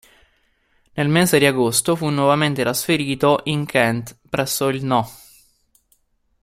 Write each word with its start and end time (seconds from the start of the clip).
Nel 0.93 1.09
mese 1.09 1.37
di 1.37 1.45
agosto 1.45 1.95
fu 1.95 2.09
nuovamente 2.09 2.63
trasferito 2.63 3.41
in 3.43 3.67
Kent, 3.67 4.17
presso 4.27 4.67
il 4.69 4.83
No. 4.83 5.07